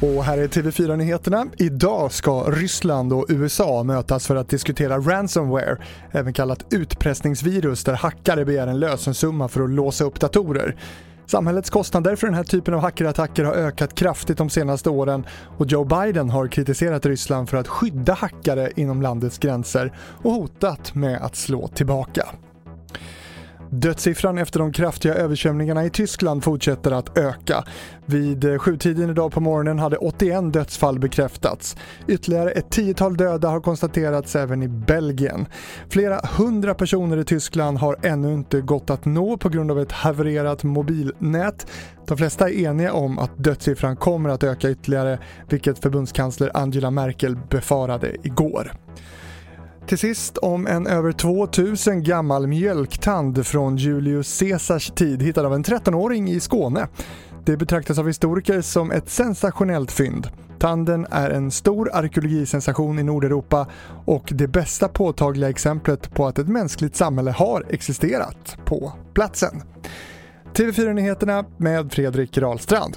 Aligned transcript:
Och 0.00 0.24
här 0.24 0.38
är 0.38 0.48
TV4-nyheterna. 0.48 1.46
Idag 1.56 2.12
ska 2.12 2.42
Ryssland 2.42 3.12
och 3.12 3.26
USA 3.28 3.82
mötas 3.82 4.26
för 4.26 4.36
att 4.36 4.48
diskutera 4.48 4.98
ransomware, 4.98 5.76
även 6.10 6.32
kallat 6.32 6.66
utpressningsvirus 6.70 7.84
där 7.84 7.94
hackare 7.94 8.44
begär 8.44 8.66
en 8.66 8.80
lösensumma 8.80 9.48
för 9.48 9.60
att 9.60 9.70
låsa 9.70 10.04
upp 10.04 10.20
datorer. 10.20 10.76
Samhällets 11.26 11.70
kostnader 11.70 12.16
för 12.16 12.26
den 12.26 12.34
här 12.34 12.44
typen 12.44 12.74
av 12.74 12.80
hackerattacker 12.80 13.44
har 13.44 13.54
ökat 13.54 13.94
kraftigt 13.94 14.38
de 14.38 14.50
senaste 14.50 14.90
åren 14.90 15.26
och 15.58 15.66
Joe 15.66 15.84
Biden 15.84 16.30
har 16.30 16.48
kritiserat 16.48 17.06
Ryssland 17.06 17.48
för 17.48 17.56
att 17.56 17.68
skydda 17.68 18.14
hackare 18.14 18.70
inom 18.76 19.02
landets 19.02 19.38
gränser 19.38 19.92
och 20.22 20.32
hotat 20.32 20.94
med 20.94 21.22
att 21.22 21.36
slå 21.36 21.68
tillbaka. 21.68 22.26
Dödssiffran 23.70 24.38
efter 24.38 24.58
de 24.58 24.72
kraftiga 24.72 25.14
översvämningarna 25.14 25.84
i 25.84 25.90
Tyskland 25.90 26.44
fortsätter 26.44 26.90
att 26.90 27.18
öka. 27.18 27.64
Vid 28.06 28.44
eh, 28.44 28.58
sjutiden 28.58 29.10
idag 29.10 29.32
på 29.32 29.40
morgonen 29.40 29.78
hade 29.78 29.96
81 29.96 30.52
dödsfall 30.52 30.98
bekräftats. 30.98 31.76
Ytterligare 32.06 32.50
ett 32.50 32.70
tiotal 32.70 33.16
döda 33.16 33.48
har 33.48 33.60
konstaterats 33.60 34.36
även 34.36 34.62
i 34.62 34.68
Belgien. 34.68 35.46
Flera 35.88 36.20
hundra 36.36 36.74
personer 36.74 37.16
i 37.16 37.24
Tyskland 37.24 37.78
har 37.78 37.96
ännu 38.02 38.32
inte 38.32 38.60
gått 38.60 38.90
att 38.90 39.04
nå 39.04 39.36
på 39.36 39.48
grund 39.48 39.70
av 39.70 39.80
ett 39.80 39.92
havererat 39.92 40.64
mobilnät. 40.64 41.66
De 42.06 42.18
flesta 42.18 42.50
är 42.50 42.54
eniga 42.54 42.92
om 42.92 43.18
att 43.18 43.30
dödssiffran 43.36 43.96
kommer 43.96 44.30
att 44.30 44.44
öka 44.44 44.70
ytterligare, 44.70 45.18
vilket 45.48 45.78
förbundskansler 45.78 46.50
Angela 46.54 46.90
Merkel 46.90 47.36
befarade 47.50 48.16
igår. 48.22 48.72
Till 49.86 49.98
sist 49.98 50.38
om 50.38 50.66
en 50.66 50.86
över 50.86 51.12
2000 51.12 52.02
gammal 52.02 52.46
mjölktand 52.46 53.46
från 53.46 53.76
Julius 53.76 54.38
Caesars 54.38 54.90
tid 54.90 55.22
hittad 55.22 55.46
av 55.46 55.54
en 55.54 55.64
13-åring 55.64 56.28
i 56.28 56.40
Skåne. 56.40 56.88
Det 57.44 57.56
betraktas 57.56 57.98
av 57.98 58.06
historiker 58.06 58.60
som 58.60 58.90
ett 58.90 59.10
sensationellt 59.10 59.92
fynd. 59.92 60.28
Tanden 60.58 61.06
är 61.10 61.30
en 61.30 61.50
stor 61.50 61.90
arkeologisensation 61.92 62.98
i 62.98 63.02
Nordeuropa 63.02 63.66
och 64.04 64.32
det 64.34 64.48
bästa 64.48 64.88
påtagliga 64.88 65.50
exemplet 65.50 66.14
på 66.14 66.26
att 66.26 66.38
ett 66.38 66.48
mänskligt 66.48 66.96
samhälle 66.96 67.30
har 67.30 67.64
existerat 67.70 68.58
på 68.64 68.92
platsen. 69.14 69.62
TV4-nyheterna 70.54 71.44
med 71.56 71.92
Fredrik 71.92 72.38
Rahlstrand. 72.38 72.96